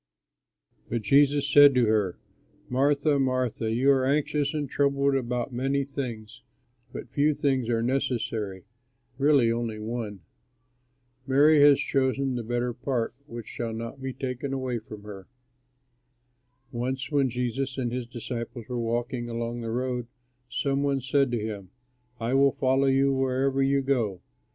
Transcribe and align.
But 0.89 1.03
Jesus 1.03 1.47
said 1.47 1.75
to 1.75 1.85
her, 1.85 2.17
"Martha, 2.69 3.19
Martha, 3.19 3.71
you 3.71 3.91
are 3.91 4.03
anxious 4.03 4.51
and 4.51 4.67
troubled 4.67 5.13
about 5.13 5.53
many 5.53 5.85
things, 5.85 6.41
but 6.91 7.11
few 7.11 7.35
things 7.35 7.69
are 7.69 7.83
necessary, 7.83 8.63
really 9.19 9.51
only 9.51 9.77
one. 9.77 10.21
Mary 11.27 11.59
has 11.61 11.79
chosen 11.79 12.33
the 12.33 12.41
better 12.41 12.73
part, 12.73 13.13
which 13.27 13.45
shall 13.47 13.73
not 13.73 14.01
be 14.01 14.11
taken 14.11 14.53
away 14.53 14.79
from 14.79 15.03
her." 15.03 15.27
Once 16.71 17.11
when 17.11 17.29
Jesus 17.29 17.77
and 17.77 17.91
his 17.91 18.07
disciples 18.07 18.67
were 18.67 18.79
walking 18.79 19.29
along 19.29 19.61
the 19.61 19.69
road, 19.69 20.07
some 20.49 20.81
one 20.81 20.99
said 21.01 21.29
to 21.29 21.39
him, 21.45 21.69
"I 22.19 22.33
will 22.33 22.53
follow 22.53 22.87
you 22.87 23.13
wherever 23.13 23.61
you 23.61 23.83
go." 23.83 24.23